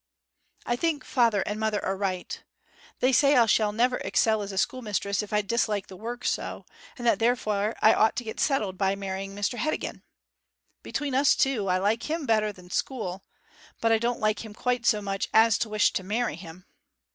I 0.65 0.75
think 0.75 1.05
father 1.05 1.41
and 1.41 1.59
mother 1.59 1.85
are 1.85 1.95
right. 1.95 2.43
They 3.01 3.11
say 3.11 3.35
I 3.35 3.45
shall 3.45 3.71
never 3.71 3.97
excel 3.97 4.41
as 4.41 4.51
a 4.51 4.57
schoolmistress 4.57 5.21
if 5.21 5.31
I 5.31 5.43
dislike 5.43 5.85
the 5.89 5.95
work 5.95 6.25
so, 6.25 6.65
and 6.97 7.05
that 7.05 7.19
therefore 7.19 7.75
I 7.83 7.93
ought 7.93 8.15
to 8.15 8.23
get 8.23 8.39
settled 8.39 8.79
by 8.79 8.95
marrying 8.95 9.35
Mr 9.35 9.59
Heddegan. 9.59 10.01
Between 10.81 11.13
us 11.13 11.35
two, 11.35 11.67
I 11.67 11.77
like 11.77 12.09
him 12.09 12.25
better 12.25 12.51
than 12.51 12.71
school; 12.71 13.25
but 13.79 13.91
I 13.91 13.99
don't 13.99 14.19
like 14.19 14.43
him 14.43 14.55
quite 14.55 14.87
so 14.87 15.03
much 15.03 15.29
as 15.35 15.59
to 15.59 15.69
wish 15.69 15.93
to 15.93 16.03
marry 16.03 16.35
him.' 16.35 16.65